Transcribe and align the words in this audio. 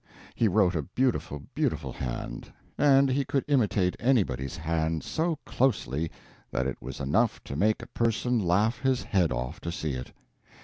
He 0.33 0.47
wrote 0.47 0.73
a 0.73 0.81
beautiful, 0.81 1.43
beautiful 1.53 1.93
hand. 1.93 2.51
And 2.75 3.11
he 3.11 3.23
could 3.23 3.45
imitate 3.47 3.95
anybody's 3.99 4.57
hand 4.57 5.03
so 5.03 5.35
closely 5.45 6.09
that 6.49 6.65
it 6.65 6.81
was 6.81 6.99
enough 6.99 7.43
to 7.43 7.55
make 7.55 7.83
a 7.83 7.87
person 7.87 8.39
laugh 8.39 8.79
his 8.81 9.03
head 9.03 9.31
off 9.31 9.59
to 9.61 9.71
see 9.71 9.91
it. 9.91 10.11